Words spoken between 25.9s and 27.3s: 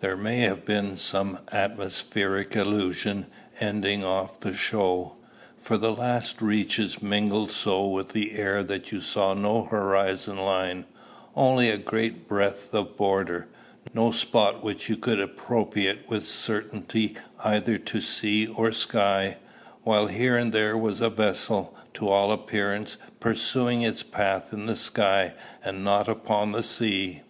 upon the sea.